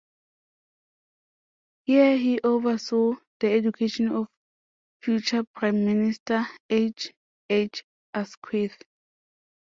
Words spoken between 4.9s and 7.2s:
future Prime Minister H.